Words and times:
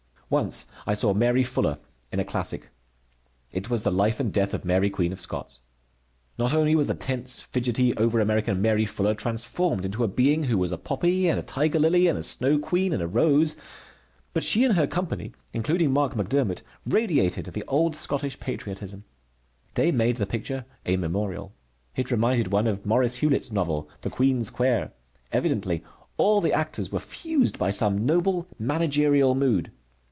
Once 0.31 0.65
I 0.87 0.93
saw 0.93 1.13
Mary 1.13 1.43
Fuller 1.43 1.77
in 2.09 2.21
a 2.21 2.23
classic. 2.23 2.69
It 3.51 3.69
was 3.69 3.83
the 3.83 3.91
life 3.91 4.17
and 4.17 4.31
death 4.31 4.53
of 4.53 4.63
Mary 4.63 4.89
Queen 4.89 5.11
of 5.11 5.19
Scots. 5.19 5.59
Not 6.37 6.53
only 6.53 6.73
was 6.73 6.87
the 6.87 6.93
tense, 6.93 7.41
fidgety, 7.41 7.93
over 7.97 8.21
American 8.21 8.61
Mary 8.61 8.85
Fuller 8.85 9.13
transformed 9.13 9.83
into 9.83 10.05
a 10.05 10.07
being 10.07 10.45
who 10.45 10.57
was 10.57 10.71
a 10.71 10.77
poppy 10.77 11.27
and 11.27 11.37
a 11.37 11.43
tiger 11.43 11.79
lily 11.79 12.07
and 12.07 12.17
a 12.17 12.23
snow 12.23 12.57
queen 12.57 12.93
and 12.93 13.01
a 13.01 13.07
rose, 13.07 13.57
but 14.31 14.41
she 14.41 14.63
and 14.63 14.75
her 14.75 14.87
company, 14.87 15.33
including 15.51 15.91
Marc 15.91 16.15
Macdermott, 16.15 16.61
radiated 16.85 17.47
the 17.47 17.65
old 17.67 17.93
Scotch 17.93 18.39
patriotism. 18.39 19.03
They 19.73 19.91
made 19.91 20.15
the 20.15 20.25
picture 20.25 20.63
a 20.85 20.95
memorial. 20.95 21.51
It 21.97 22.09
reminded 22.09 22.53
one 22.53 22.67
of 22.67 22.85
Maurice 22.85 23.15
Hewlett's 23.15 23.51
novel 23.51 23.89
The 23.99 24.09
Queen's 24.09 24.49
Quair. 24.49 24.93
Evidently 25.33 25.83
all 26.15 26.39
the 26.39 26.53
actors 26.53 26.89
were 26.89 27.01
fused 27.01 27.59
by 27.59 27.69
some 27.71 28.05
noble 28.05 28.47
managerial 28.57 29.35
mood. 29.35 29.73